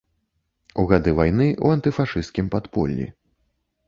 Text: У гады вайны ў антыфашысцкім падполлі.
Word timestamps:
У 0.83 0.85
гады 0.91 1.11
вайны 1.19 1.45
ў 1.49 1.67
антыфашысцкім 1.79 2.49
падполлі. 2.57 3.07